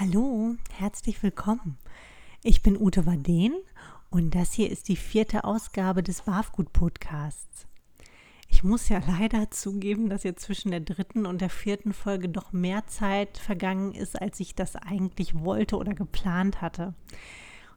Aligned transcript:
Hallo, 0.00 0.54
herzlich 0.70 1.20
willkommen. 1.24 1.76
Ich 2.44 2.62
bin 2.62 2.80
Ute 2.80 3.04
Waden 3.04 3.56
und 4.10 4.32
das 4.32 4.52
hier 4.52 4.70
ist 4.70 4.86
die 4.86 4.94
vierte 4.94 5.42
Ausgabe 5.42 6.04
des 6.04 6.22
Barfgut 6.22 6.72
Podcasts. 6.72 7.66
Ich 8.46 8.62
muss 8.62 8.88
ja 8.88 9.02
leider 9.18 9.50
zugeben, 9.50 10.08
dass 10.08 10.22
jetzt 10.22 10.44
zwischen 10.44 10.70
der 10.70 10.78
dritten 10.78 11.26
und 11.26 11.40
der 11.40 11.50
vierten 11.50 11.92
Folge 11.92 12.28
doch 12.28 12.52
mehr 12.52 12.86
Zeit 12.86 13.38
vergangen 13.38 13.92
ist, 13.92 14.22
als 14.22 14.38
ich 14.38 14.54
das 14.54 14.76
eigentlich 14.76 15.34
wollte 15.34 15.76
oder 15.76 15.94
geplant 15.94 16.60
hatte. 16.60 16.94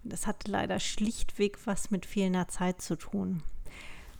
Und 0.03 0.13
das 0.13 0.27
hatte 0.27 0.51
leider 0.51 0.79
schlichtweg 0.79 1.57
was 1.65 1.89
mit 1.89 2.05
fehlender 2.05 2.47
Zeit 2.47 2.83
zu 2.83 2.97
tun. 2.97 3.41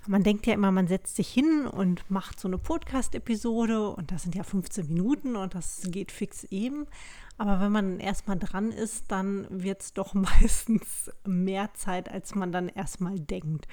Man 0.07 0.23
denkt 0.23 0.47
ja 0.47 0.54
immer, 0.54 0.71
man 0.71 0.88
setzt 0.88 1.15
sich 1.15 1.29
hin 1.29 1.67
und 1.67 2.09
macht 2.09 2.39
so 2.39 2.47
eine 2.47 2.57
Podcast-Episode 2.57 3.89
und 3.89 4.11
das 4.11 4.23
sind 4.23 4.34
ja 4.34 4.43
15 4.43 4.88
Minuten 4.88 5.35
und 5.35 5.54
das 5.54 5.84
geht 5.85 6.11
fix 6.11 6.43
eben. 6.45 6.88
Aber 7.38 7.59
wenn 7.59 7.71
man 7.71 7.99
erstmal 7.99 8.39
dran 8.39 8.71
ist, 8.71 9.11
dann 9.11 9.48
wird 9.49 9.81
es 9.81 9.93
doch 9.93 10.13
meistens 10.16 11.12
mehr 11.26 11.73
Zeit, 11.73 12.09
als 12.09 12.34
man 12.35 12.52
dann 12.52 12.67
erstmal 12.67 13.20
denkt. 13.20 13.67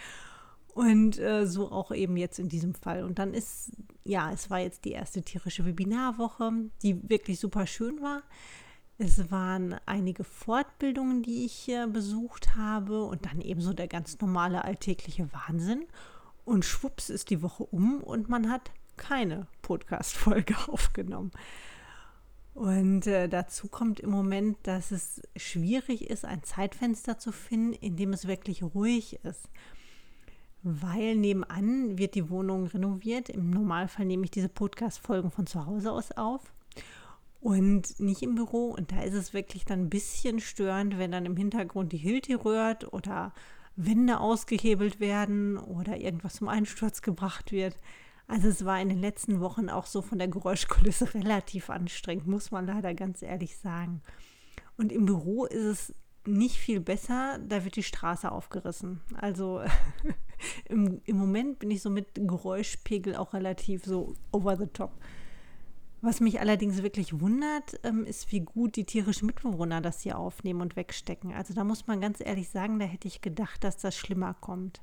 Und 0.75 1.19
äh, 1.19 1.47
so 1.47 1.73
auch 1.73 1.91
eben 1.93 2.17
jetzt 2.17 2.39
in 2.39 2.49
diesem 2.49 2.75
Fall. 2.75 3.05
Und 3.05 3.19
dann 3.19 3.35
ist, 3.35 3.73
ja, 4.05 4.31
es 4.31 4.49
war 4.51 4.61
jetzt 4.61 4.85
die 4.85 4.93
erste 4.93 5.23
tierische 5.23 5.65
Webinarwoche, 5.65 6.53
die 6.83 7.09
wirklich 7.09 7.41
super 7.41 7.67
schön 7.67 8.01
war. 8.01 8.23
Es 8.99 9.31
waren 9.31 9.77
einige 9.87 10.25
Fortbildungen, 10.25 11.23
die 11.23 11.45
ich 11.45 11.69
äh, 11.69 11.87
besucht 11.87 12.57
habe 12.57 13.05
und 13.05 13.27
dann 13.27 13.41
eben 13.41 13.61
so 13.61 13.73
der 13.73 13.89
ganz 13.89 14.21
normale 14.21 14.65
alltägliche 14.65 15.29
Wahnsinn. 15.33 15.85
Und 16.49 16.65
schwupps 16.65 17.11
ist 17.11 17.29
die 17.29 17.43
Woche 17.43 17.63
um 17.63 18.03
und 18.03 18.31
man 18.31 18.51
hat 18.51 18.71
keine 18.97 19.49
Podcast-Folge 19.61 20.57
aufgenommen. 20.69 21.31
Und 22.55 23.07
äh, 23.07 23.29
dazu 23.29 23.69
kommt 23.69 24.01
im 24.01 24.09
Moment, 24.09 24.57
dass 24.63 24.91
es 24.91 25.21
schwierig 25.37 26.09
ist, 26.09 26.25
ein 26.25 26.43
Zeitfenster 26.43 27.19
zu 27.19 27.33
finden, 27.33 27.75
in 27.75 27.97
dem 27.97 28.15
es 28.15 28.27
wirklich 28.27 28.63
ruhig 28.63 29.23
ist. 29.25 29.51
Weil 30.63 31.17
nebenan 31.17 31.99
wird 31.99 32.15
die 32.15 32.31
Wohnung 32.31 32.67
renoviert. 32.69 33.29
Im 33.29 33.51
Normalfall 33.51 34.07
nehme 34.07 34.25
ich 34.25 34.31
diese 34.31 34.49
Podcast-Folgen 34.49 35.31
von 35.31 35.47
zu 35.47 35.67
Hause 35.67 35.93
aus 35.93 36.13
auf 36.13 36.41
und 37.41 38.01
nicht 38.01 38.23
im 38.23 38.37
Büro. 38.37 38.69
Und 38.71 38.91
da 38.91 39.03
ist 39.03 39.13
es 39.13 39.35
wirklich 39.35 39.67
dann 39.67 39.83
ein 39.83 39.91
bisschen 39.91 40.41
störend, 40.41 40.97
wenn 40.97 41.13
dann 41.13 41.27
im 41.27 41.37
Hintergrund 41.37 41.93
die 41.93 41.99
Hilti 41.99 42.33
rührt 42.33 42.91
oder 42.91 43.35
Wände 43.79 44.19
ausgehebelt 44.19 44.99
werden 44.99 45.57
oder 45.57 45.99
irgendwas 45.99 46.35
zum 46.35 46.49
Einsturz 46.49 47.01
gebracht 47.01 47.53
wird. 47.53 47.79
Also 48.27 48.49
es 48.49 48.65
war 48.65 48.81
in 48.81 48.89
den 48.89 49.01
letzten 49.01 49.41
Wochen 49.41 49.71
auch 49.71 49.87
so 49.87 50.03
von 50.03 50.19
der 50.19 50.29
Geräuschkulisse 50.29 51.15
relativ 51.15 51.71
anstrengend, 51.71 52.27
muss 52.27 52.51
man 52.51 52.67
leider 52.67 52.93
ganz 52.95 53.23
ehrlich 53.23 53.57
sagen. 53.57 54.03
Und 54.77 54.91
im 54.91 55.07
Büro 55.07 55.45
ist 55.45 55.65
es 55.65 55.95
nicht 56.27 56.57
viel 56.57 56.81
besser, 56.81 57.39
da 57.49 57.65
wird 57.65 57.77
die 57.77 57.85
Straße 57.85 58.31
aufgerissen. 58.31 59.01
Also 59.15 59.63
im, 60.69 61.01
im 61.05 61.17
Moment 61.17 61.61
bin 61.61 61.71
ich 61.71 61.81
so 61.81 61.89
mit 61.89 62.15
Geräuschpegel 62.15 63.15
auch 63.15 63.33
relativ 63.33 63.85
so 63.85 64.15
over 64.33 64.57
the 64.57 64.67
top. 64.67 64.93
Was 66.01 66.21
mich 66.21 66.41
allerdings 66.41 66.83
wirklich 66.83 67.21
wundert, 67.21 67.81
ähm, 67.83 68.05
ist, 68.05 68.31
wie 68.31 68.41
gut 68.41 68.77
die 68.77 68.85
tierischen 68.85 69.27
Mitbewohner 69.27 69.81
das 69.81 70.03
hier 70.03 70.19
aufnehmen 70.19 70.61
und 70.61 70.77
wegstecken. 70.77 71.33
Also 71.33 71.55
da 71.55 71.65
muss 71.65 71.87
man 71.89 72.01
ganz 72.01 72.21
ehrlich 72.21 72.51
sagen, 72.51 72.79
da 72.79 72.85
hätte 72.85 73.09
ich 73.09 73.21
gedacht, 73.21 73.65
dass 73.65 73.79
das 73.79 73.97
schlimmer 73.97 74.35
kommt. 74.35 74.81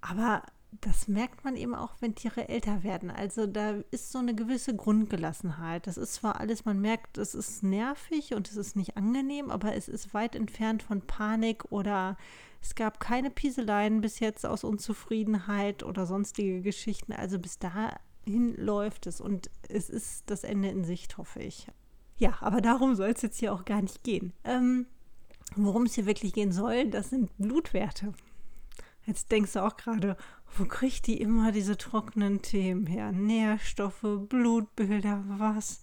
Aber 0.00 0.42
das 0.80 1.08
merkt 1.08 1.44
man 1.44 1.56
eben 1.56 1.74
auch, 1.74 1.94
wenn 2.00 2.14
Tiere 2.14 2.48
älter 2.48 2.82
werden. 2.82 3.10
Also 3.10 3.46
da 3.46 3.76
ist 3.90 4.12
so 4.12 4.18
eine 4.18 4.34
gewisse 4.34 4.76
Grundgelassenheit. 4.76 5.86
Das 5.86 5.96
ist 5.96 6.14
zwar 6.14 6.38
alles, 6.38 6.64
man 6.64 6.80
merkt, 6.80 7.18
es 7.18 7.34
ist 7.34 7.62
nervig 7.62 8.34
und 8.34 8.48
es 8.48 8.56
ist 8.56 8.76
nicht 8.76 8.96
angenehm, 8.96 9.50
aber 9.50 9.74
es 9.74 9.88
ist 9.88 10.12
weit 10.14 10.36
entfernt 10.36 10.82
von 10.82 11.00
Panik 11.00 11.64
oder 11.72 12.16
es 12.60 12.74
gab 12.74 13.00
keine 13.00 13.30
Pieseleien 13.30 14.00
bis 14.00 14.20
jetzt 14.20 14.44
aus 14.44 14.62
Unzufriedenheit 14.62 15.82
oder 15.82 16.06
sonstige 16.06 16.60
Geschichten. 16.60 17.12
Also 17.12 17.38
bis 17.38 17.58
da 17.58 17.96
hin 18.28 18.54
läuft 18.56 19.06
es 19.06 19.20
und 19.20 19.50
es 19.68 19.90
ist 19.90 20.24
das 20.30 20.44
Ende 20.44 20.68
in 20.68 20.84
Sicht, 20.84 21.18
hoffe 21.18 21.40
ich. 21.40 21.66
Ja, 22.18 22.36
aber 22.40 22.60
darum 22.60 22.94
soll 22.94 23.10
es 23.10 23.22
jetzt 23.22 23.38
hier 23.38 23.52
auch 23.52 23.64
gar 23.64 23.80
nicht 23.80 24.02
gehen. 24.02 24.32
Ähm, 24.44 24.86
worum 25.56 25.84
es 25.84 25.94
hier 25.94 26.06
wirklich 26.06 26.32
gehen 26.32 26.52
soll, 26.52 26.88
das 26.88 27.10
sind 27.10 27.30
Blutwerte. 27.38 28.12
Jetzt 29.06 29.32
denkst 29.32 29.54
du 29.54 29.64
auch 29.64 29.76
gerade, 29.76 30.16
wo 30.56 30.64
kriegt 30.66 31.06
die 31.06 31.20
immer 31.20 31.52
diese 31.52 31.78
trockenen 31.78 32.42
Themen 32.42 32.86
her? 32.86 33.12
Nährstoffe, 33.12 34.04
Blutbilder, 34.28 35.24
was? 35.26 35.80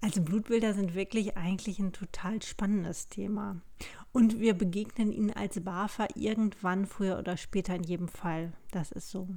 Also 0.00 0.22
Blutbilder 0.22 0.74
sind 0.74 0.94
wirklich 0.94 1.36
eigentlich 1.36 1.80
ein 1.80 1.92
total 1.92 2.40
spannendes 2.42 3.08
Thema. 3.08 3.60
Und 4.12 4.38
wir 4.38 4.54
begegnen 4.54 5.10
ihnen 5.10 5.32
als 5.32 5.62
BAFA 5.62 6.06
irgendwann, 6.14 6.86
früher 6.86 7.18
oder 7.18 7.36
später 7.36 7.74
in 7.74 7.82
jedem 7.82 8.08
Fall. 8.08 8.52
Das 8.70 8.92
ist 8.92 9.10
so. 9.10 9.28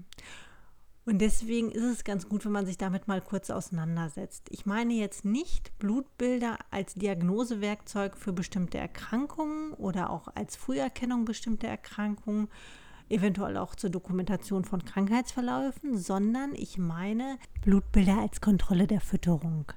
Und 1.11 1.17
deswegen 1.17 1.71
ist 1.71 1.83
es 1.83 2.05
ganz 2.05 2.29
gut, 2.29 2.45
wenn 2.45 2.53
man 2.53 2.65
sich 2.65 2.77
damit 2.77 3.09
mal 3.09 3.19
kurz 3.19 3.49
auseinandersetzt. 3.49 4.47
Ich 4.49 4.65
meine 4.65 4.93
jetzt 4.93 5.25
nicht 5.25 5.77
Blutbilder 5.77 6.57
als 6.69 6.93
Diagnosewerkzeug 6.93 8.15
für 8.15 8.31
bestimmte 8.31 8.77
Erkrankungen 8.77 9.73
oder 9.73 10.09
auch 10.09 10.29
als 10.35 10.55
Früherkennung 10.55 11.25
bestimmter 11.25 11.67
Erkrankungen, 11.67 12.47
eventuell 13.09 13.57
auch 13.57 13.75
zur 13.75 13.89
Dokumentation 13.89 14.63
von 14.63 14.85
Krankheitsverläufen, 14.85 15.97
sondern 15.97 16.55
ich 16.55 16.77
meine 16.77 17.37
Blutbilder 17.61 18.17
als 18.19 18.39
Kontrolle 18.39 18.87
der 18.87 19.01
Fütterung. 19.01 19.73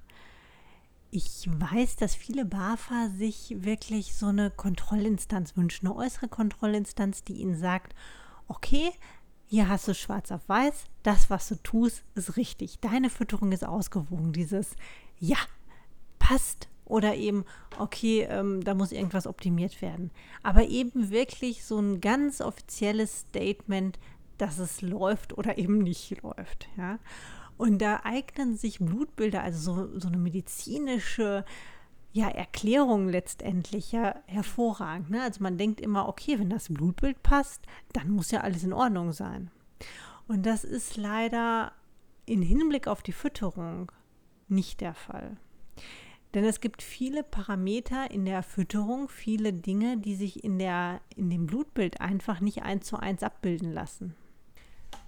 Ich 1.11 1.49
weiß, 1.51 1.97
dass 1.97 2.15
viele 2.15 2.45
BAFA 2.45 3.09
sich 3.09 3.57
wirklich 3.59 4.15
so 4.15 4.27
eine 4.27 4.53
Kontrollinstanz 4.53 5.57
wünschen, 5.57 5.89
eine 5.89 5.97
äußere 5.97 6.29
Kontrollinstanz, 6.29 7.25
die 7.25 7.41
ihnen 7.41 7.57
sagt, 7.57 7.93
okay, 8.47 8.93
hier 9.47 9.69
hast 9.69 9.89
du 9.89 9.95
schwarz 9.95 10.33
auf 10.33 10.49
weiß, 10.49 10.87
das, 11.03 11.31
was 11.31 11.49
du 11.49 11.57
tust, 11.57 12.03
ist 12.15 12.37
richtig. 12.37 12.81
Deine 12.81 13.11
Fütterung 13.11 13.53
ist 13.53 13.65
ausgewogen. 13.65 14.33
Dieses 14.33 14.77
Ja, 15.19 15.37
passt 16.19 16.69
oder 16.85 17.15
eben, 17.15 17.45
okay, 17.79 18.27
ähm, 18.29 18.63
da 18.63 18.75
muss 18.75 18.93
irgendwas 18.93 19.27
optimiert 19.27 19.81
werden. 19.81 20.11
Aber 20.43 20.67
eben 20.69 21.11
wirklich 21.11 21.65
so 21.65 21.79
ein 21.79 22.01
ganz 22.01 22.41
offizielles 22.41 23.21
Statement, 23.21 23.99
dass 24.39 24.59
es 24.59 24.83
läuft 24.83 25.37
oder 25.37 25.59
eben 25.59 25.79
nicht 25.79 26.23
läuft. 26.23 26.69
Ja? 26.77 26.99
Und 27.57 27.79
da 27.79 28.01
eignen 28.05 28.57
sich 28.57 28.81
Blutbilder, 28.81 29.43
also 29.43 29.75
so, 29.75 29.99
so 29.99 30.09
eine 30.09 30.19
medizinische 30.19 31.45
ja, 32.15 32.29
Erklärung 32.29 33.09
letztendlich 33.09 33.91
ja 33.91 34.15
hervorragend. 34.27 35.11
Ne? 35.11 35.21
Also 35.21 35.43
man 35.43 35.59
denkt 35.59 35.81
immer, 35.81 36.09
okay, 36.09 36.39
wenn 36.39 36.49
das 36.49 36.73
Blutbild 36.73 37.25
passt, 37.25 37.67
dann 37.93 38.09
muss 38.09 38.31
ja 38.31 38.43
alles 38.43 38.63
in 38.63 38.73
Ordnung 38.73 39.13
sein. 39.13 39.51
Und 40.29 40.47
das 40.47 40.63
ist 40.63 40.97
leider 40.97 41.73
in 42.25 42.41
Hinblick 42.41 42.87
auf 42.87 43.03
die 43.03 43.13
Fütterung 43.13 43.91
nicht 44.47 44.81
der 44.81 44.95
Fall. 44.95 45.37
Denn 46.35 46.45
es 46.45 46.61
gibt 46.61 46.83
viele 46.83 47.25
Parameter 47.25 48.09
in 48.13 48.25
der 48.25 48.45
Fütterung, 48.45 49.09
viele 49.09 49.53
Dinge, 49.53 49.99
die 49.99 50.15
sich 50.15 50.45
in, 50.45 50.61
der, 50.61 51.01
in 51.17 51.31
dem 51.31 51.47
Blutbild 51.47 52.01
einfach 52.01 52.39
nicht 52.39 52.63
eins 52.63 52.87
zu 52.87 52.97
eins 52.97 53.25
abbilden 53.25 53.73
lassen. 53.73 54.15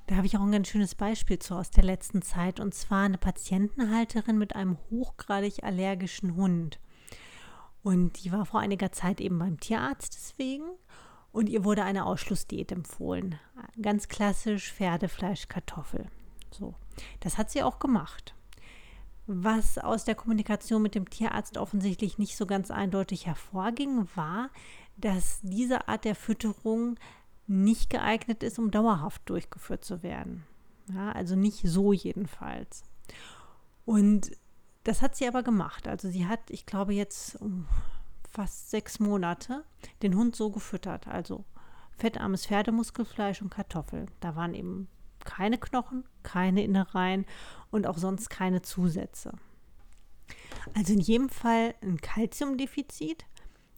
Da 0.09 0.16
habe 0.16 0.27
ich 0.27 0.37
auch 0.37 0.43
ein 0.43 0.53
ganz 0.53 0.66
schönes 0.66 0.97
Beispiel 0.97 1.39
zu 1.39 1.55
aus 1.55 1.71
der 1.71 1.84
letzten 1.84 2.21
Zeit, 2.21 2.59
und 2.59 2.75
zwar 2.75 3.05
eine 3.05 3.19
Patientenhalterin 3.19 4.39
mit 4.39 4.56
einem 4.56 4.77
hochgradig 4.91 5.62
allergischen 5.62 6.34
Hund. 6.34 6.81
Und 7.86 8.24
die 8.24 8.32
war 8.32 8.44
vor 8.44 8.58
einiger 8.58 8.91
Zeit 8.91 9.20
eben 9.20 9.38
beim 9.38 9.60
Tierarzt 9.60 10.12
deswegen. 10.16 10.64
Und 11.30 11.48
ihr 11.48 11.62
wurde 11.62 11.84
eine 11.84 12.04
Ausschlussdiät 12.04 12.72
empfohlen. 12.72 13.38
Ganz 13.80 14.08
klassisch 14.08 14.72
Pferdefleisch, 14.72 15.47
Kartoffel. 15.47 16.08
So. 16.50 16.74
Das 17.20 17.38
hat 17.38 17.48
sie 17.48 17.62
auch 17.62 17.78
gemacht. 17.78 18.34
Was 19.28 19.78
aus 19.78 20.04
der 20.04 20.16
Kommunikation 20.16 20.82
mit 20.82 20.97
dem 20.97 21.08
Tierarzt 21.08 21.58
offensichtlich 21.58 22.19
nicht 22.19 22.36
so 22.36 22.44
ganz 22.44 22.72
eindeutig 22.72 23.24
hervorging, 23.24 24.09
war, 24.16 24.50
dass 24.97 25.39
diese 25.44 25.86
Art 25.86 26.04
der 26.04 26.16
Fütterung 26.16 26.97
nicht 27.47 27.89
geeignet 27.89 28.42
ist, 28.42 28.59
um 28.59 28.72
dauerhaft 28.72 29.22
durchgeführt 29.27 29.84
zu 29.84 30.03
werden. 30.03 30.44
Ja, 30.92 31.12
also 31.12 31.36
nicht 31.36 31.60
so 31.65 31.92
jedenfalls. 31.92 32.82
Und 33.84 34.32
das 34.86 35.03
hat 35.03 35.16
sie 35.16 35.27
aber 35.27 35.42
gemacht. 35.42 35.88
Also 35.88 36.09
sie 36.09 36.27
hat, 36.27 36.41
ich 36.48 36.65
glaube, 36.65 36.94
jetzt 36.94 37.41
um 37.41 37.66
fast 38.30 38.71
sechs 38.71 39.00
Monate 39.00 39.65
den 40.03 40.15
Hund 40.16 40.36
so 40.36 40.50
gefüttert. 40.50 41.09
Also 41.09 41.44
fettarmes 41.97 42.47
Pferdemuskelfleisch 42.47 43.42
und 43.42 43.50
Kartoffeln. 43.50 44.09
Da 44.21 44.36
waren 44.36 44.54
eben 44.54 44.88
keine 45.24 45.59
Knochen, 45.59 46.04
keine 46.22 46.62
Innereien 46.62 47.27
und 47.72 47.88
auch 47.88 47.98
sonst 47.98 48.30
keine 48.30 48.62
Zusätze. 48.62 49.33
Also 50.74 50.92
in 50.92 51.00
jedem 51.00 51.30
Fall 51.30 51.74
ein 51.82 52.00
Kalziumdefizit. 52.00 53.24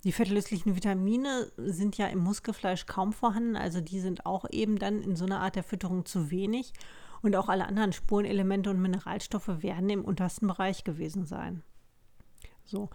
Die 0.05 0.13
fettlöslichen 0.13 0.77
Vitamine 0.77 1.51
sind 1.57 1.97
ja 1.97 2.07
im 2.07 2.19
Muskelfleisch 2.19 2.87
kaum 2.87 3.13
vorhanden, 3.13 3.57
also 3.57 3.81
die 3.81 3.99
sind 3.99 4.27
auch 4.27 4.45
eben 4.51 4.79
dann 4.79 5.03
in 5.03 5.17
so 5.17 5.25
einer 5.25 5.41
Art 5.41 5.57
der 5.57 5.65
Fütterung 5.65 6.05
zu 6.05 6.31
wenig 6.31 6.73
und 7.23 7.37
auch 7.37 7.49
alle 7.49 7.67
anderen 7.67 7.93
Spurenelemente 7.93 8.71
und 8.71 8.81
Mineralstoffe 8.81 9.63
werden 9.63 9.91
im 9.91 10.05
untersten 10.05 10.47
Bereich 10.47 10.85
gewesen 10.85 11.27
sein. 11.27 11.63
So. 12.65 12.91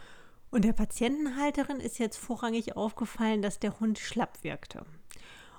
Und 0.50 0.66
der 0.66 0.74
Patientenhalterin 0.74 1.80
ist 1.80 1.98
jetzt 1.98 2.18
vorrangig 2.18 2.76
aufgefallen, 2.76 3.42
dass 3.42 3.60
der 3.60 3.80
Hund 3.80 3.98
schlapp 3.98 4.44
wirkte. 4.44 4.86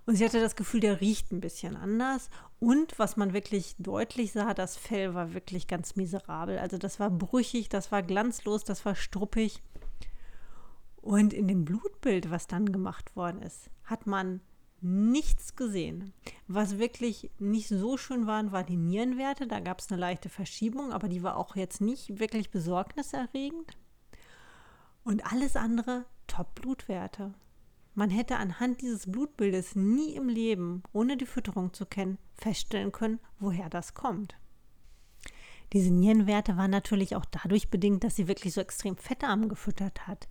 Und 0.07 0.17
sie 0.17 0.25
hatte 0.25 0.41
das 0.41 0.55
Gefühl, 0.55 0.81
der 0.81 1.01
riecht 1.01 1.33
ein 1.33 1.41
bisschen 1.41 1.77
anders. 1.77 2.29
Und 2.61 2.99
was 2.99 3.17
man 3.17 3.33
wirklich 3.33 3.75
deutlich 3.79 4.33
sah, 4.33 4.55
das 4.55 4.77
Fell 4.77 5.15
war 5.15 5.35
wirklich 5.35 5.67
ganz 5.67 5.97
miserabel. 5.97 6.59
Also 6.59 6.79
das 6.79 7.01
war 7.01 7.11
brüchig, 7.11 7.69
das 7.69 7.91
war 7.91 8.03
glanzlos, 8.03 8.65
das 8.65 8.85
war 8.85 8.95
struppig. 8.95 9.63
Und 10.97 11.33
in 11.33 11.49
dem 11.49 11.65
Blutbild, 11.65 12.31
was 12.31 12.47
dann 12.47 12.71
gemacht 12.71 13.17
worden 13.17 13.43
ist, 13.43 13.71
hat 13.85 14.07
man 14.07 14.41
nichts 14.85 15.57
gesehen. 15.57 16.13
Was 16.47 16.79
wirklich 16.79 17.31
nicht 17.39 17.69
so 17.69 17.97
schön 17.97 18.27
waren, 18.27 18.53
war 18.53 18.63
die 18.63 18.77
Nierenwerte. 18.77 19.47
Da 19.47 19.61
gab 19.61 19.81
es 19.81 19.91
eine 19.91 20.01
leichte 20.01 20.29
Verschiebung, 20.29 20.93
aber 20.93 21.09
die 21.09 21.23
war 21.23 21.37
auch 21.37 21.57
jetzt 21.57 21.81
nicht 21.81 22.21
wirklich 22.21 22.51
besorgniserregend. 22.51 23.77
Und 25.03 25.31
alles 25.33 25.57
andere 25.57 26.05
Top-Blutwerte. 26.27 27.35
Man 27.95 28.11
hätte 28.11 28.37
anhand 28.37 28.81
dieses 28.81 29.11
Blutbildes 29.11 29.77
nie 29.77 30.15
im 30.15 30.29
Leben, 30.29 30.83
ohne 30.93 31.17
die 31.17 31.27
Fütterung 31.27 31.73
zu 31.73 31.87
kennen, 31.87 32.19
feststellen 32.35 32.93
können, 32.93 33.21
woher 33.39 33.71
das 33.71 33.95
kommt. 33.95 34.37
Diese 35.73 35.93
Nierenwerte 35.93 36.57
waren 36.57 36.71
natürlich 36.71 37.17
auch 37.17 37.25
dadurch 37.25 37.71
bedingt, 37.71 38.05
dass 38.05 38.17
sie 38.17 38.29
wirklich 38.29 38.55
so 38.55 38.61
extrem 38.61 38.97
fettarm 38.97 39.49
gefüttert 39.49 40.07
hat. 40.07 40.29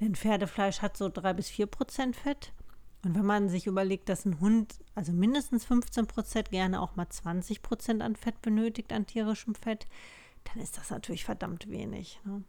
Denn 0.00 0.14
Pferdefleisch 0.14 0.82
hat 0.82 0.96
so 0.96 1.08
drei 1.08 1.32
bis 1.32 1.48
vier 1.48 1.66
Prozent 1.66 2.16
Fett. 2.16 2.52
Und 3.04 3.14
wenn 3.14 3.26
man 3.26 3.48
sich 3.48 3.66
überlegt, 3.66 4.08
dass 4.08 4.24
ein 4.24 4.40
Hund 4.40 4.74
also 4.94 5.12
mindestens 5.12 5.64
15 5.64 6.06
Prozent, 6.06 6.50
gerne 6.50 6.80
auch 6.80 6.96
mal 6.96 7.08
20 7.08 7.62
Prozent 7.62 8.02
an 8.02 8.16
Fett 8.16 8.40
benötigt, 8.42 8.92
an 8.92 9.06
tierischem 9.06 9.54
Fett, 9.54 9.86
dann 10.44 10.62
ist 10.62 10.76
das 10.76 10.90
natürlich 10.90 11.24
verdammt 11.24 11.68
wenig. 11.70 12.20
Ne? 12.24 12.44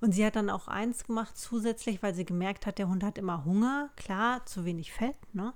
Und 0.00 0.12
sie 0.12 0.24
hat 0.24 0.36
dann 0.36 0.50
auch 0.50 0.68
eins 0.68 1.04
gemacht 1.04 1.36
zusätzlich, 1.36 2.02
weil 2.02 2.14
sie 2.14 2.24
gemerkt 2.24 2.66
hat, 2.66 2.78
der 2.78 2.88
Hund 2.88 3.02
hat 3.02 3.18
immer 3.18 3.44
Hunger, 3.44 3.90
klar, 3.96 4.44
zu 4.46 4.64
wenig 4.64 4.92
Fett. 4.92 5.16
Ne? 5.32 5.54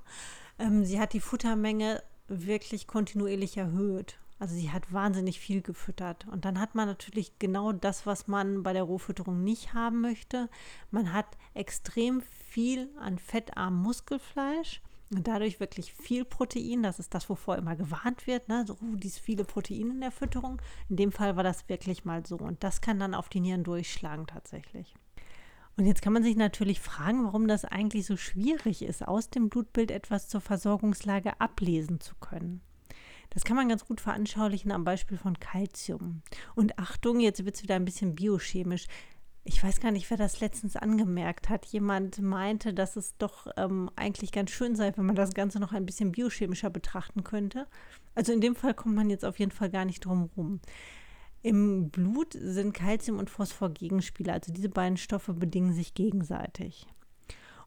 Ähm, 0.58 0.84
sie 0.84 1.00
hat 1.00 1.12
die 1.12 1.20
Futtermenge 1.20 2.02
wirklich 2.28 2.86
kontinuierlich 2.86 3.56
erhöht. 3.56 4.18
Also 4.38 4.54
sie 4.56 4.72
hat 4.72 4.92
wahnsinnig 4.92 5.38
viel 5.38 5.62
gefüttert. 5.62 6.26
Und 6.28 6.44
dann 6.44 6.58
hat 6.58 6.74
man 6.74 6.88
natürlich 6.88 7.38
genau 7.38 7.72
das, 7.72 8.06
was 8.06 8.26
man 8.26 8.62
bei 8.62 8.72
der 8.72 8.82
Rohfütterung 8.82 9.44
nicht 9.44 9.74
haben 9.74 10.00
möchte. 10.00 10.48
Man 10.90 11.12
hat 11.12 11.26
extrem 11.54 12.22
viel 12.52 12.90
an 13.00 13.18
fettarmem 13.18 13.80
Muskelfleisch 13.80 14.82
und 15.10 15.26
dadurch 15.26 15.58
wirklich 15.58 15.92
viel 15.94 16.26
Protein. 16.26 16.82
Das 16.82 16.98
ist 16.98 17.14
das, 17.14 17.28
wovor 17.30 17.56
immer 17.56 17.76
gewarnt 17.76 18.26
wird. 18.26 18.48
Ne? 18.48 18.64
So, 18.66 18.74
uh, 18.74 18.96
dies 18.96 19.18
viele 19.18 19.44
Protein 19.44 19.90
in 19.90 20.00
der 20.00 20.10
Fütterung. 20.10 20.60
In 20.90 20.96
dem 20.96 21.12
Fall 21.12 21.36
war 21.36 21.44
das 21.44 21.68
wirklich 21.70 22.04
mal 22.04 22.26
so. 22.26 22.36
Und 22.36 22.62
das 22.62 22.82
kann 22.82 22.98
dann 22.98 23.14
auf 23.14 23.30
die 23.30 23.40
Nieren 23.40 23.64
durchschlagen 23.64 24.26
tatsächlich. 24.26 24.94
Und 25.78 25.86
jetzt 25.86 26.02
kann 26.02 26.12
man 26.12 26.22
sich 26.22 26.36
natürlich 26.36 26.80
fragen, 26.80 27.24
warum 27.24 27.48
das 27.48 27.64
eigentlich 27.64 28.04
so 28.04 28.18
schwierig 28.18 28.82
ist, 28.82 29.08
aus 29.08 29.30
dem 29.30 29.48
Blutbild 29.48 29.90
etwas 29.90 30.28
zur 30.28 30.42
Versorgungslage 30.42 31.40
ablesen 31.40 32.00
zu 32.00 32.14
können. 32.16 32.60
Das 33.30 33.44
kann 33.44 33.56
man 33.56 33.70
ganz 33.70 33.86
gut 33.86 34.02
veranschaulichen 34.02 34.72
am 34.72 34.84
Beispiel 34.84 35.16
von 35.16 35.40
Kalzium. 35.40 36.20
Und 36.54 36.78
Achtung, 36.78 37.18
jetzt 37.18 37.42
wird 37.46 37.56
es 37.56 37.62
wieder 37.62 37.76
ein 37.76 37.86
bisschen 37.86 38.14
biochemisch 38.14 38.88
ich 39.44 39.62
weiß 39.62 39.80
gar 39.80 39.90
nicht, 39.90 40.08
wer 40.10 40.16
das 40.16 40.40
letztens 40.40 40.76
angemerkt 40.76 41.48
hat. 41.48 41.66
Jemand 41.66 42.20
meinte, 42.20 42.72
dass 42.72 42.96
es 42.96 43.16
doch 43.16 43.48
ähm, 43.56 43.90
eigentlich 43.96 44.30
ganz 44.30 44.50
schön 44.50 44.76
sei, 44.76 44.96
wenn 44.96 45.06
man 45.06 45.16
das 45.16 45.34
Ganze 45.34 45.58
noch 45.58 45.72
ein 45.72 45.86
bisschen 45.86 46.12
biochemischer 46.12 46.70
betrachten 46.70 47.24
könnte. 47.24 47.66
Also 48.14 48.32
in 48.32 48.40
dem 48.40 48.54
Fall 48.54 48.74
kommt 48.74 48.94
man 48.94 49.10
jetzt 49.10 49.24
auf 49.24 49.38
jeden 49.38 49.50
Fall 49.50 49.70
gar 49.70 49.84
nicht 49.84 50.04
drum 50.04 50.30
rum. 50.36 50.60
Im 51.42 51.90
Blut 51.90 52.34
sind 52.34 52.72
Calcium 52.72 53.18
und 53.18 53.30
Phosphor 53.30 53.70
Gegenspieler, 53.70 54.34
also 54.34 54.52
diese 54.52 54.68
beiden 54.68 54.96
Stoffe 54.96 55.34
bedingen 55.34 55.72
sich 55.72 55.94
gegenseitig. 55.94 56.86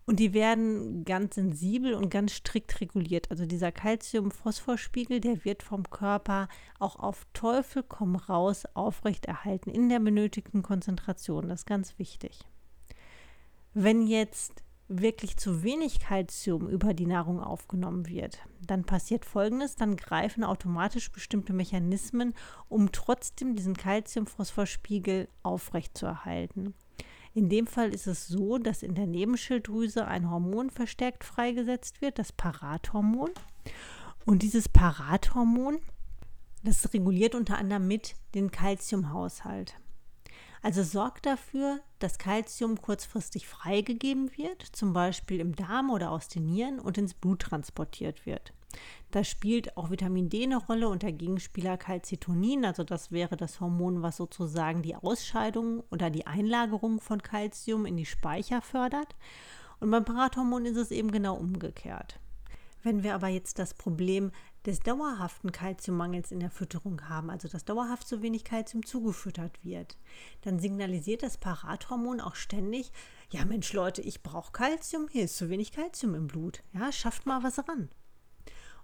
Und 0.05 0.19
die 0.19 0.33
werden 0.33 1.03
ganz 1.03 1.35
sensibel 1.35 1.95
und 1.95 2.09
ganz 2.09 2.33
strikt 2.33 2.79
reguliert. 2.79 3.31
Also 3.31 3.47
dieser 3.47 3.71
Calcium-Phosphorspiegel, 3.71 5.19
der 5.19 5.43
wird 5.45 5.63
vom 5.63 5.89
Körper 5.89 6.47
auch 6.79 6.97
auf 6.97 7.25
Teufel 7.33 7.83
komm 7.83 8.15
raus 8.15 8.65
aufrechterhalten 8.75 9.71
in 9.71 9.89
der 9.89 9.99
benötigten 9.99 10.61
Konzentration. 10.61 11.49
Das 11.49 11.61
ist 11.61 11.65
ganz 11.65 11.97
wichtig. 11.97 12.41
Wenn 13.73 14.05
jetzt 14.05 14.63
wirklich 14.87 15.37
zu 15.37 15.63
wenig 15.63 15.99
Kalzium 15.99 16.69
über 16.69 16.93
die 16.93 17.07
Nahrung 17.07 17.41
aufgenommen 17.41 18.07
wird, 18.07 18.37
dann 18.61 18.83
passiert 18.83 19.25
Folgendes, 19.25 19.75
dann 19.75 19.97
greifen 19.97 20.43
automatisch 20.43 21.11
bestimmte 21.11 21.53
Mechanismen, 21.53 22.35
um 22.69 22.91
trotzdem 22.91 23.55
diesen 23.55 23.75
Calcium-Phosphorspiegel 23.75 25.27
aufrechtzuerhalten. 25.41 26.75
In 27.35 27.49
dem 27.49 27.67
Fall 27.67 27.93
ist 27.93 28.07
es 28.07 28.29
so, 28.29 28.57
dass 28.57 28.81
in 28.81 28.95
der 28.95 29.07
Nebenschilddrüse 29.07 30.07
ein 30.07 30.31
Hormon 30.31 30.69
verstärkt 30.69 31.25
freigesetzt 31.25 31.99
wird, 32.01 32.17
das 32.17 32.31
Parathormon. 32.31 33.29
Und 34.25 34.41
dieses 34.41 34.69
Parathormon, 34.69 35.79
das 36.63 36.93
reguliert 36.93 37.35
unter 37.35 37.57
anderem 37.57 37.87
mit 37.87 38.15
den 38.35 38.51
Kalziumhaushalt. 38.51 39.75
Also 40.61 40.81
sorgt 40.81 41.25
dafür, 41.25 41.81
dass 41.99 42.19
Kalzium 42.19 42.81
kurzfristig 42.81 43.49
freigegeben 43.49 44.31
wird, 44.37 44.61
zum 44.71 44.93
Beispiel 44.93 45.41
im 45.41 45.57
Darm 45.57 45.89
oder 45.89 46.11
aus 46.11 46.29
den 46.29 46.45
Nieren 46.45 46.79
und 46.79 46.97
ins 46.97 47.13
Blut 47.13 47.41
transportiert 47.41 48.25
wird. 48.25 48.53
Da 49.11 49.23
spielt 49.23 49.77
auch 49.77 49.89
Vitamin 49.89 50.29
D 50.29 50.43
eine 50.43 50.57
Rolle 50.57 50.89
und 50.89 51.03
der 51.03 51.11
Gegenspieler 51.13 51.77
Calcitonin, 51.77 52.65
also 52.65 52.83
das 52.83 53.11
wäre 53.11 53.37
das 53.37 53.59
Hormon, 53.59 54.01
was 54.01 54.17
sozusagen 54.17 54.81
die 54.81 54.95
Ausscheidung 54.95 55.83
oder 55.91 56.09
die 56.09 56.27
Einlagerung 56.27 56.99
von 56.99 57.21
Calcium 57.21 57.85
in 57.85 57.97
die 57.97 58.05
Speicher 58.05 58.61
fördert. 58.61 59.15
Und 59.79 59.91
beim 59.91 60.05
Parathormon 60.05 60.65
ist 60.65 60.77
es 60.77 60.91
eben 60.91 61.11
genau 61.11 61.35
umgekehrt. 61.35 62.19
Wenn 62.83 63.03
wir 63.03 63.15
aber 63.15 63.29
jetzt 63.29 63.57
das 63.57 63.73
Problem 63.73 64.31
des 64.65 64.79
dauerhaften 64.79 65.51
Kalziummangels 65.51 66.31
in 66.31 66.39
der 66.39 66.51
Fütterung 66.51 67.07
haben, 67.09 67.29
also 67.29 67.47
dass 67.47 67.65
dauerhaft 67.65 68.07
zu 68.07 68.21
wenig 68.21 68.43
Kalzium 68.43 68.85
zugefüttert 68.85 69.63
wird, 69.63 69.97
dann 70.41 70.59
signalisiert 70.59 71.23
das 71.23 71.37
Parathormon 71.37 72.19
auch 72.19 72.35
ständig, 72.35 72.91
ja 73.31 73.43
Mensch 73.45 73.73
Leute, 73.73 74.01
ich 74.01 74.23
brauche 74.23 74.51
Kalzium, 74.51 75.07
hier 75.09 75.23
ist 75.23 75.37
zu 75.37 75.49
wenig 75.49 75.71
Kalzium 75.71 76.15
im 76.15 76.27
Blut. 76.27 76.61
Ja, 76.73 76.91
schafft 76.91 77.25
mal 77.25 77.43
was 77.43 77.57
ran. 77.67 77.89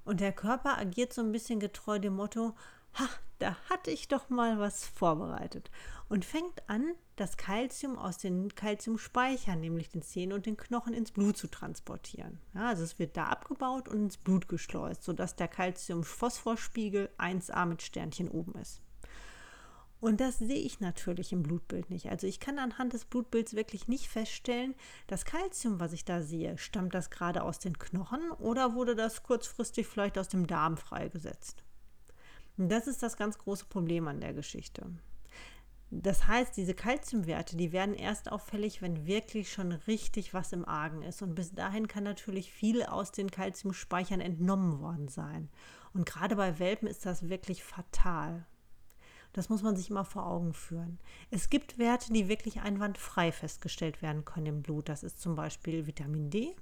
Und 0.03 0.19
der 0.19 0.31
Körper 0.31 0.77
agiert 0.77 1.13
so 1.13 1.21
ein 1.21 1.31
bisschen 1.31 1.59
getreu 1.59 1.99
dem 1.99 2.15
Motto, 2.15 2.55
ha, 2.95 3.07
da 3.39 3.55
hatte 3.69 3.91
ich 3.91 4.07
doch 4.07 4.29
mal 4.29 4.59
was 4.59 4.85
vorbereitet. 4.85 5.71
Und 6.09 6.25
fängt 6.25 6.69
an, 6.69 6.93
das 7.15 7.37
Kalzium 7.37 7.97
aus 7.97 8.17
den 8.17 8.53
Kalziumspeichern, 8.53 9.59
nämlich 9.59 9.89
den 9.89 10.01
Zähnen 10.01 10.33
und 10.33 10.45
den 10.45 10.57
Knochen, 10.57 10.93
ins 10.93 11.11
Blut 11.11 11.37
zu 11.37 11.47
transportieren. 11.47 12.39
Ja, 12.53 12.69
also 12.69 12.83
es 12.83 12.99
wird 12.99 13.15
da 13.15 13.27
abgebaut 13.27 13.87
und 13.87 13.97
ins 13.97 14.17
Blut 14.17 14.47
geschleust, 14.47 15.03
sodass 15.03 15.35
der 15.35 15.47
Kalzium-Phosphorspiegel 15.47 17.09
1a 17.17 17.65
mit 17.65 17.81
Sternchen 17.81 18.29
oben 18.29 18.55
ist. 18.59 18.81
Und 20.01 20.19
das 20.19 20.39
sehe 20.39 20.57
ich 20.57 20.79
natürlich 20.79 21.31
im 21.31 21.43
Blutbild 21.43 21.91
nicht. 21.91 22.09
Also 22.09 22.25
ich 22.25 22.39
kann 22.39 22.57
anhand 22.57 22.93
des 22.93 23.05
Blutbilds 23.05 23.53
wirklich 23.53 23.87
nicht 23.87 24.09
feststellen, 24.09 24.73
das 25.05 25.25
Kalzium, 25.25 25.79
was 25.79 25.93
ich 25.93 26.03
da 26.03 26.23
sehe, 26.23 26.57
stammt 26.57 26.95
das 26.95 27.11
gerade 27.11 27.43
aus 27.43 27.59
den 27.59 27.77
Knochen 27.77 28.31
oder 28.31 28.73
wurde 28.73 28.95
das 28.95 29.21
kurzfristig 29.21 29.85
vielleicht 29.85 30.17
aus 30.17 30.27
dem 30.27 30.47
Darm 30.47 30.75
freigesetzt. 30.75 31.63
Das 32.57 32.87
ist 32.87 33.03
das 33.03 33.15
ganz 33.15 33.37
große 33.37 33.65
Problem 33.65 34.07
an 34.07 34.19
der 34.19 34.33
Geschichte. 34.33 34.87
Das 35.91 36.25
heißt, 36.25 36.57
diese 36.57 36.73
Kalziumwerte, 36.73 37.55
die 37.55 37.71
werden 37.71 37.93
erst 37.93 38.31
auffällig, 38.31 38.81
wenn 38.81 39.05
wirklich 39.05 39.51
schon 39.51 39.73
richtig 39.73 40.33
was 40.33 40.51
im 40.53 40.65
Argen 40.65 41.03
ist. 41.03 41.21
Und 41.21 41.35
bis 41.35 41.53
dahin 41.53 41.87
kann 41.87 42.05
natürlich 42.05 42.51
viel 42.51 42.83
aus 42.83 43.11
den 43.11 43.29
Kalziumspeichern 43.29 44.21
entnommen 44.21 44.79
worden 44.79 45.09
sein. 45.09 45.49
Und 45.93 46.05
gerade 46.05 46.37
bei 46.37 46.59
Welpen 46.59 46.87
ist 46.87 47.05
das 47.05 47.29
wirklich 47.29 47.63
fatal. 47.63 48.47
Das 49.33 49.49
muss 49.49 49.63
man 49.63 49.75
sich 49.75 49.89
immer 49.89 50.05
vor 50.05 50.25
Augen 50.25 50.53
führen. 50.53 50.99
Es 51.29 51.49
gibt 51.49 51.77
Werte, 51.77 52.11
die 52.11 52.27
wirklich 52.27 52.61
einwandfrei 52.61 53.31
festgestellt 53.31 54.01
werden 54.01 54.25
können 54.25 54.47
im 54.47 54.61
Blut. 54.61 54.89
Das 54.89 55.03
ist 55.03 55.21
zum 55.21 55.35
Beispiel 55.35 55.87
Vitamin 55.87 56.29
D 56.29 56.55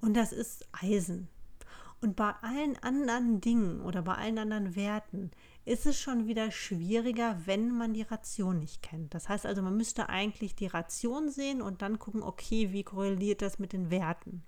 und 0.00 0.14
das 0.14 0.32
ist 0.32 0.68
Eisen. 0.72 1.28
Und 2.02 2.14
bei 2.14 2.32
allen 2.42 2.76
anderen 2.82 3.40
Dingen 3.40 3.80
oder 3.80 4.02
bei 4.02 4.14
allen 4.14 4.38
anderen 4.38 4.76
Werten 4.76 5.30
ist 5.64 5.86
es 5.86 5.98
schon 5.98 6.26
wieder 6.26 6.50
schwieriger, 6.50 7.40
wenn 7.46 7.76
man 7.76 7.94
die 7.94 8.02
Ration 8.02 8.58
nicht 8.58 8.82
kennt. 8.82 9.14
Das 9.14 9.28
heißt 9.28 9.46
also, 9.46 9.62
man 9.62 9.76
müsste 9.76 10.08
eigentlich 10.10 10.54
die 10.54 10.66
Ration 10.66 11.30
sehen 11.30 11.62
und 11.62 11.80
dann 11.80 11.98
gucken, 11.98 12.22
okay, 12.22 12.72
wie 12.72 12.84
korreliert 12.84 13.40
das 13.40 13.58
mit 13.58 13.72
den 13.72 13.90
Werten. 13.90 14.44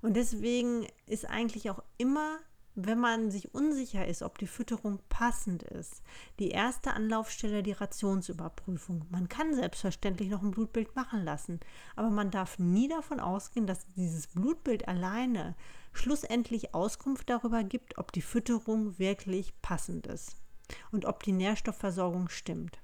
Und 0.00 0.14
deswegen 0.14 0.86
ist 1.06 1.28
eigentlich 1.28 1.70
auch 1.70 1.82
immer 1.98 2.38
wenn 2.76 3.00
man 3.00 3.30
sich 3.30 3.54
unsicher 3.54 4.06
ist, 4.06 4.22
ob 4.22 4.36
die 4.36 4.46
Fütterung 4.46 5.00
passend 5.08 5.62
ist, 5.62 6.02
die 6.38 6.50
erste 6.50 6.92
Anlaufstelle 6.92 7.62
die 7.62 7.72
Rationsüberprüfung. 7.72 9.06
Man 9.10 9.28
kann 9.30 9.54
selbstverständlich 9.54 10.28
noch 10.28 10.42
ein 10.42 10.50
Blutbild 10.50 10.94
machen 10.94 11.24
lassen, 11.24 11.58
aber 11.96 12.10
man 12.10 12.30
darf 12.30 12.58
nie 12.58 12.86
davon 12.86 13.18
ausgehen, 13.18 13.66
dass 13.66 13.86
dieses 13.96 14.26
Blutbild 14.26 14.86
alleine 14.88 15.56
schlussendlich 15.94 16.74
Auskunft 16.74 17.30
darüber 17.30 17.64
gibt, 17.64 17.96
ob 17.96 18.12
die 18.12 18.20
Fütterung 18.22 18.98
wirklich 18.98 19.54
passend 19.62 20.06
ist 20.06 20.36
und 20.92 21.06
ob 21.06 21.22
die 21.22 21.32
Nährstoffversorgung 21.32 22.28
stimmt. 22.28 22.78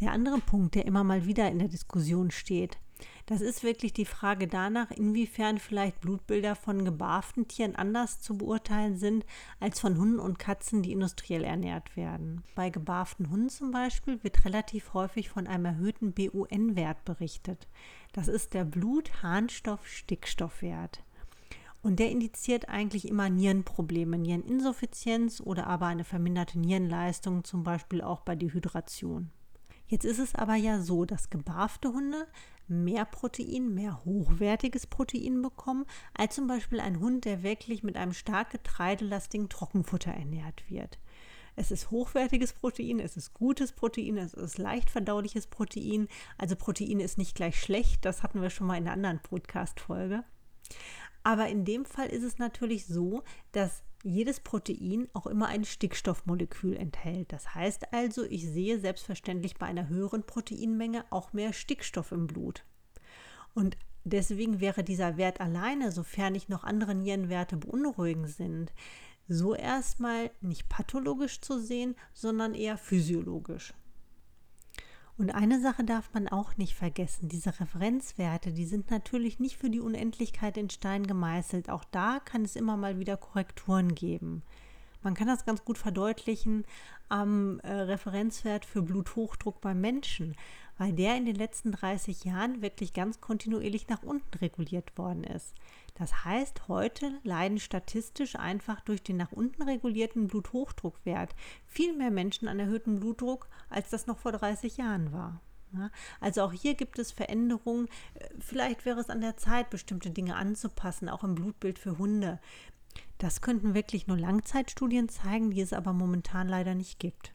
Der 0.00 0.12
andere 0.12 0.38
Punkt, 0.38 0.74
der 0.74 0.84
immer 0.84 1.02
mal 1.02 1.24
wieder 1.24 1.50
in 1.50 1.60
der 1.60 1.68
Diskussion 1.68 2.30
steht, 2.30 2.78
das 3.26 3.40
ist 3.40 3.64
wirklich 3.64 3.92
die 3.92 4.04
Frage 4.04 4.46
danach, 4.46 4.90
inwiefern 4.90 5.58
vielleicht 5.58 6.00
Blutbilder 6.00 6.54
von 6.54 6.84
gebarften 6.84 7.48
Tieren 7.48 7.74
anders 7.74 8.20
zu 8.20 8.36
beurteilen 8.36 8.96
sind 8.96 9.24
als 9.60 9.80
von 9.80 9.96
Hunden 9.96 10.18
und 10.18 10.38
Katzen, 10.38 10.82
die 10.82 10.92
industriell 10.92 11.44
ernährt 11.44 11.96
werden. 11.96 12.42
Bei 12.54 12.70
gebarften 12.70 13.30
Hunden 13.30 13.48
zum 13.48 13.70
Beispiel 13.70 14.22
wird 14.22 14.44
relativ 14.44 14.92
häufig 14.92 15.30
von 15.30 15.46
einem 15.46 15.64
erhöhten 15.64 16.12
BUN-Wert 16.12 17.04
berichtet. 17.04 17.66
Das 18.12 18.28
ist 18.28 18.52
der 18.52 18.64
Blut-Harnstoff-Stickstoffwert. 18.64 21.02
Und 21.82 21.98
der 21.98 22.10
indiziert 22.10 22.68
eigentlich 22.68 23.08
immer 23.08 23.28
Nierenprobleme, 23.28 24.18
Niereninsuffizienz 24.18 25.40
oder 25.40 25.66
aber 25.66 25.86
eine 25.86 26.04
verminderte 26.04 26.58
Nierenleistung, 26.58 27.44
zum 27.44 27.62
Beispiel 27.62 28.00
auch 28.00 28.20
bei 28.20 28.36
Dehydration. 28.36 29.30
Jetzt 29.86 30.04
ist 30.04 30.18
es 30.18 30.34
aber 30.34 30.54
ja 30.54 30.80
so, 30.80 31.04
dass 31.04 31.30
gebarfte 31.30 31.92
Hunde 31.92 32.26
mehr 32.66 33.04
Protein, 33.04 33.74
mehr 33.74 34.04
hochwertiges 34.04 34.86
Protein 34.86 35.42
bekommen, 35.42 35.84
als 36.14 36.34
zum 36.34 36.46
Beispiel 36.46 36.80
ein 36.80 37.00
Hund, 37.00 37.24
der 37.24 37.42
wirklich 37.42 37.82
mit 37.82 37.96
einem 37.96 38.14
stark 38.14 38.50
getreidelastigen 38.50 39.48
Trockenfutter 39.48 40.12
ernährt 40.12 40.64
wird. 40.68 40.98
Es 41.56 41.70
ist 41.70 41.90
hochwertiges 41.90 42.52
Protein, 42.52 42.98
es 42.98 43.16
ist 43.16 43.34
gutes 43.34 43.72
Protein, 43.72 44.16
es 44.16 44.34
ist 44.34 44.58
leicht 44.58 44.90
verdauliches 44.90 45.46
Protein. 45.46 46.08
Also 46.36 46.56
Protein 46.56 46.98
ist 46.98 47.16
nicht 47.18 47.36
gleich 47.36 47.60
schlecht, 47.60 48.04
das 48.04 48.22
hatten 48.22 48.42
wir 48.42 48.50
schon 48.50 48.66
mal 48.66 48.76
in 48.76 48.84
einer 48.84 48.92
anderen 48.92 49.20
Podcast-Folge. 49.20 50.24
Aber 51.22 51.48
in 51.48 51.64
dem 51.64 51.84
Fall 51.84 52.08
ist 52.08 52.22
es 52.22 52.38
natürlich 52.38 52.86
so, 52.86 53.22
dass 53.52 53.82
jedes 54.04 54.40
Protein 54.40 55.08
auch 55.14 55.26
immer 55.26 55.46
ein 55.48 55.64
Stickstoffmolekül 55.64 56.76
enthält. 56.76 57.32
Das 57.32 57.54
heißt 57.54 57.92
also, 57.92 58.22
ich 58.24 58.46
sehe 58.46 58.78
selbstverständlich 58.78 59.56
bei 59.56 59.66
einer 59.66 59.88
höheren 59.88 60.24
Proteinmenge 60.24 61.06
auch 61.10 61.32
mehr 61.32 61.54
Stickstoff 61.54 62.12
im 62.12 62.26
Blut. 62.26 62.64
Und 63.54 63.78
deswegen 64.04 64.60
wäre 64.60 64.84
dieser 64.84 65.16
Wert 65.16 65.40
alleine, 65.40 65.90
sofern 65.90 66.34
nicht 66.34 66.50
noch 66.50 66.64
andere 66.64 66.94
Nierenwerte 66.94 67.56
beunruhigend 67.56 68.28
sind, 68.28 68.72
so 69.26 69.54
erstmal 69.54 70.30
nicht 70.42 70.68
pathologisch 70.68 71.40
zu 71.40 71.58
sehen, 71.58 71.96
sondern 72.12 72.54
eher 72.54 72.76
physiologisch. 72.76 73.72
Und 75.16 75.32
eine 75.32 75.60
Sache 75.60 75.84
darf 75.84 76.12
man 76.12 76.26
auch 76.28 76.56
nicht 76.56 76.74
vergessen, 76.74 77.28
diese 77.28 77.60
Referenzwerte, 77.60 78.52
die 78.52 78.64
sind 78.64 78.90
natürlich 78.90 79.38
nicht 79.38 79.56
für 79.56 79.70
die 79.70 79.80
Unendlichkeit 79.80 80.56
in 80.56 80.70
Stein 80.70 81.06
gemeißelt. 81.06 81.70
Auch 81.70 81.84
da 81.84 82.20
kann 82.24 82.42
es 82.42 82.56
immer 82.56 82.76
mal 82.76 82.98
wieder 82.98 83.16
Korrekturen 83.16 83.94
geben. 83.94 84.42
Man 85.02 85.14
kann 85.14 85.28
das 85.28 85.44
ganz 85.44 85.64
gut 85.64 85.78
verdeutlichen 85.78 86.64
am 87.08 87.60
äh, 87.60 87.70
Referenzwert 87.70 88.64
für 88.64 88.82
Bluthochdruck 88.82 89.60
beim 89.60 89.80
Menschen, 89.80 90.34
weil 90.78 90.92
der 90.92 91.16
in 91.16 91.26
den 91.26 91.36
letzten 91.36 91.70
30 91.70 92.24
Jahren 92.24 92.62
wirklich 92.62 92.92
ganz 92.92 93.20
kontinuierlich 93.20 93.86
nach 93.88 94.02
unten 94.02 94.38
reguliert 94.38 94.96
worden 94.98 95.22
ist. 95.22 95.54
Das 95.94 96.24
heißt, 96.24 96.66
heute 96.66 97.20
leiden 97.22 97.60
statistisch 97.60 98.34
einfach 98.34 98.80
durch 98.80 99.02
den 99.02 99.16
nach 99.16 99.30
unten 99.30 99.62
regulierten 99.62 100.26
Bluthochdruckwert 100.26 101.36
viel 101.66 101.96
mehr 101.96 102.10
Menschen 102.10 102.48
an 102.48 102.58
erhöhtem 102.58 102.98
Blutdruck, 102.98 103.48
als 103.70 103.90
das 103.90 104.08
noch 104.08 104.18
vor 104.18 104.32
30 104.32 104.76
Jahren 104.76 105.12
war. 105.12 105.40
also 106.20 106.42
auch 106.42 106.52
hier 106.52 106.74
gibt 106.74 106.98
es 106.98 107.12
Veränderungen. 107.12 107.88
Vielleicht 108.40 108.84
wäre 108.84 109.00
es 109.00 109.10
an 109.10 109.20
der 109.20 109.36
Zeit, 109.36 109.70
bestimmte 109.70 110.10
Dinge 110.10 110.36
anzupassen, 110.36 111.08
auch 111.08 111.24
im 111.24 111.34
Blutbild 111.34 111.78
für 111.78 111.98
Hunde. 111.98 112.40
Das 113.18 113.40
könnten 113.40 113.74
wirklich 113.74 114.06
nur 114.06 114.18
Langzeitstudien 114.18 115.08
zeigen, 115.08 115.50
die 115.50 115.60
es 115.60 115.72
aber 115.72 115.92
momentan 115.92 116.48
leider 116.48 116.74
nicht 116.74 116.98
gibt. 116.98 117.33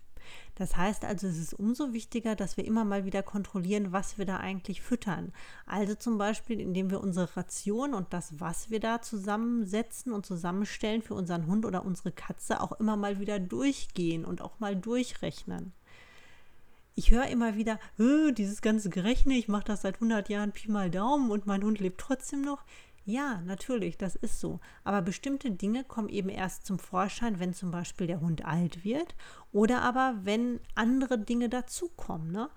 Das 0.55 0.75
heißt 0.75 1.05
also, 1.05 1.27
es 1.27 1.37
ist 1.37 1.53
umso 1.53 1.93
wichtiger, 1.93 2.35
dass 2.35 2.57
wir 2.57 2.65
immer 2.65 2.83
mal 2.83 3.05
wieder 3.05 3.23
kontrollieren, 3.23 3.91
was 3.91 4.17
wir 4.17 4.25
da 4.25 4.37
eigentlich 4.37 4.81
füttern. 4.81 5.31
Also 5.65 5.95
zum 5.95 6.17
Beispiel, 6.17 6.59
indem 6.59 6.91
wir 6.91 7.01
unsere 7.01 7.35
Ration 7.37 7.93
und 7.93 8.13
das, 8.13 8.39
was 8.39 8.69
wir 8.69 8.79
da 8.79 9.01
zusammensetzen 9.01 10.11
und 10.11 10.25
zusammenstellen 10.25 11.01
für 11.01 11.13
unseren 11.13 11.47
Hund 11.47 11.65
oder 11.65 11.85
unsere 11.85 12.11
Katze, 12.11 12.61
auch 12.61 12.73
immer 12.73 12.97
mal 12.97 13.19
wieder 13.19 13.39
durchgehen 13.39 14.25
und 14.25 14.41
auch 14.41 14.59
mal 14.59 14.75
durchrechnen. 14.75 15.73
Ich 16.95 17.11
höre 17.11 17.27
immer 17.27 17.55
wieder, 17.55 17.79
dieses 17.97 18.61
ganze 18.61 18.89
Gerechne, 18.89 19.35
ich 19.35 19.47
mache 19.47 19.63
das 19.63 19.83
seit 19.83 19.95
100 19.95 20.27
Jahren 20.27 20.51
Pi 20.51 20.69
mal 20.69 20.91
Daumen 20.91 21.31
und 21.31 21.47
mein 21.47 21.63
Hund 21.63 21.79
lebt 21.79 22.01
trotzdem 22.01 22.41
noch. 22.41 22.65
Ja, 23.09 23.41
natürlich, 23.43 23.97
das 23.97 24.15
ist 24.15 24.39
so. 24.39 24.59
Aber 24.83 25.01
bestimmte 25.01 25.49
Dinge 25.49 25.83
kommen 25.83 26.09
eben 26.09 26.29
erst 26.29 26.67
zum 26.67 26.77
Vorschein, 26.77 27.39
wenn 27.39 27.55
zum 27.55 27.71
Beispiel 27.71 28.05
der 28.05 28.21
Hund 28.21 28.45
alt 28.45 28.83
wird 28.83 29.15
oder 29.51 29.81
aber 29.81 30.19
wenn 30.21 30.59
andere 30.75 31.17
Dinge 31.17 31.49
dazukommen. 31.49 32.31
Ne? 32.31 32.51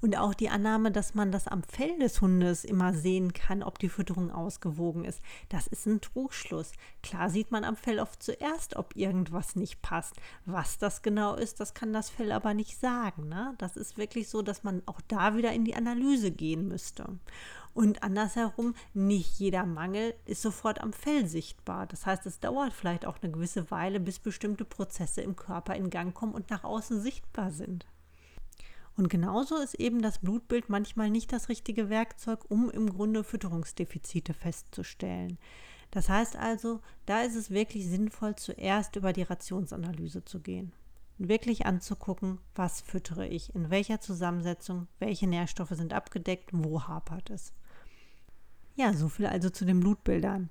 Und 0.00 0.16
auch 0.16 0.32
die 0.32 0.48
Annahme, 0.48 0.90
dass 0.90 1.14
man 1.14 1.30
das 1.30 1.46
am 1.46 1.62
Fell 1.62 1.98
des 1.98 2.22
Hundes 2.22 2.64
immer 2.64 2.94
sehen 2.94 3.34
kann, 3.34 3.62
ob 3.62 3.78
die 3.78 3.90
Fütterung 3.90 4.30
ausgewogen 4.30 5.04
ist, 5.04 5.20
das 5.50 5.66
ist 5.66 5.86
ein 5.86 6.00
Trugschluss. 6.00 6.72
Klar 7.02 7.28
sieht 7.28 7.50
man 7.50 7.64
am 7.64 7.76
Fell 7.76 8.00
oft 8.00 8.22
zuerst, 8.22 8.76
ob 8.76 8.96
irgendwas 8.96 9.56
nicht 9.56 9.82
passt. 9.82 10.14
Was 10.46 10.78
das 10.78 11.02
genau 11.02 11.34
ist, 11.34 11.60
das 11.60 11.74
kann 11.74 11.92
das 11.92 12.08
Fell 12.08 12.32
aber 12.32 12.54
nicht 12.54 12.80
sagen. 12.80 13.28
Ne? 13.28 13.54
Das 13.58 13.76
ist 13.76 13.98
wirklich 13.98 14.30
so, 14.30 14.40
dass 14.40 14.64
man 14.64 14.82
auch 14.86 15.02
da 15.06 15.36
wieder 15.36 15.52
in 15.52 15.66
die 15.66 15.74
Analyse 15.74 16.30
gehen 16.30 16.66
müsste. 16.66 17.18
Und 17.78 18.02
andersherum, 18.02 18.74
nicht 18.92 19.38
jeder 19.38 19.64
Mangel 19.64 20.12
ist 20.24 20.42
sofort 20.42 20.80
am 20.80 20.92
Fell 20.92 21.28
sichtbar. 21.28 21.86
Das 21.86 22.06
heißt, 22.06 22.26
es 22.26 22.40
dauert 22.40 22.72
vielleicht 22.72 23.06
auch 23.06 23.22
eine 23.22 23.30
gewisse 23.30 23.70
Weile, 23.70 24.00
bis 24.00 24.18
bestimmte 24.18 24.64
Prozesse 24.64 25.20
im 25.20 25.36
Körper 25.36 25.76
in 25.76 25.88
Gang 25.88 26.12
kommen 26.12 26.34
und 26.34 26.50
nach 26.50 26.64
außen 26.64 27.00
sichtbar 27.00 27.52
sind. 27.52 27.86
Und 28.96 29.08
genauso 29.10 29.58
ist 29.58 29.74
eben 29.74 30.02
das 30.02 30.18
Blutbild 30.18 30.68
manchmal 30.68 31.08
nicht 31.08 31.32
das 31.32 31.48
richtige 31.48 31.88
Werkzeug, 31.88 32.50
um 32.50 32.68
im 32.68 32.92
Grunde 32.92 33.22
Fütterungsdefizite 33.22 34.34
festzustellen. 34.34 35.38
Das 35.92 36.08
heißt 36.08 36.34
also, 36.34 36.80
da 37.06 37.22
ist 37.22 37.36
es 37.36 37.52
wirklich 37.52 37.86
sinnvoll, 37.86 38.34
zuerst 38.34 38.96
über 38.96 39.12
die 39.12 39.22
Rationsanalyse 39.22 40.24
zu 40.24 40.40
gehen. 40.40 40.72
Wirklich 41.16 41.64
anzugucken, 41.64 42.40
was 42.56 42.80
füttere 42.80 43.28
ich, 43.28 43.54
in 43.54 43.70
welcher 43.70 44.00
Zusammensetzung, 44.00 44.88
welche 44.98 45.28
Nährstoffe 45.28 45.76
sind 45.76 45.92
abgedeckt, 45.92 46.50
wo 46.52 46.82
hapert 46.82 47.30
es. 47.30 47.52
Ja, 48.78 48.92
so 48.92 49.08
viel 49.08 49.26
also 49.26 49.50
zu 49.50 49.64
den 49.64 49.80
Blutbildern. 49.80 50.50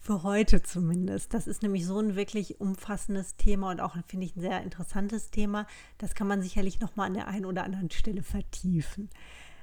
Für 0.00 0.22
heute 0.22 0.62
zumindest. 0.62 1.34
Das 1.34 1.46
ist 1.46 1.62
nämlich 1.62 1.84
so 1.84 1.98
ein 1.98 2.16
wirklich 2.16 2.62
umfassendes 2.62 3.36
Thema 3.36 3.70
und 3.70 3.80
auch, 3.82 3.94
finde 4.06 4.24
ich, 4.24 4.34
ein 4.34 4.40
sehr 4.40 4.62
interessantes 4.62 5.30
Thema. 5.30 5.66
Das 5.98 6.14
kann 6.14 6.26
man 6.26 6.40
sicherlich 6.40 6.80
nochmal 6.80 7.08
an 7.08 7.14
der 7.14 7.28
einen 7.28 7.44
oder 7.44 7.64
anderen 7.64 7.90
Stelle 7.90 8.22
vertiefen. 8.22 9.10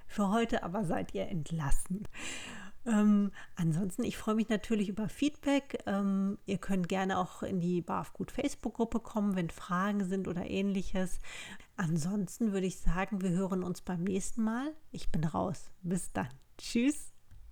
Für 0.05 0.29
heute 0.29 0.62
aber 0.62 0.86
seid 0.86 1.15
ihr 1.15 1.29
entlassen. 1.29 2.08
Ähm, 2.86 3.31
ansonsten, 3.55 4.03
ich 4.03 4.17
freue 4.17 4.36
mich 4.36 4.50
natürlich 4.50 4.89
über 4.89 5.10
Feedback. 5.10 5.81
Ähm, 5.88 6.38
ihr 6.46 6.60
könnt 6.60 6.89
gerne 6.89 7.17
auch 7.17 7.41
in 7.41 7.60
die 7.60 7.81
Barfgut 7.81 8.29
Facebook-Gruppe 8.31 9.00
kommen, 9.00 9.36
wenn 9.36 9.50
Fragen 9.50 10.05
sind 10.05 10.27
oder 10.27 10.48
ähnliches. 10.48 11.17
Ansonsten 11.75 12.53
würde 12.53 12.67
ich 12.67 12.77
sagen, 12.77 13.24
wir 13.24 13.31
hören 13.31 13.63
uns 13.63 13.81
beim 13.81 14.03
nächsten 14.03 14.43
Mal. 14.43 14.75
Ich 14.91 15.10
bin 15.10 15.24
raus. 15.24 15.72
Bis 15.81 16.13
dann. 16.13 16.29
Tschüss. 16.60 17.18